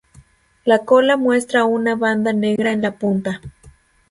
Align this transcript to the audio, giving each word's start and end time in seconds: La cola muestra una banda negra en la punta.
La 0.65 0.79
cola 0.83 1.15
muestra 1.15 1.65
una 1.65 1.93
banda 1.95 2.33
negra 2.33 2.71
en 2.71 2.81
la 2.81 2.97
punta. 2.97 3.39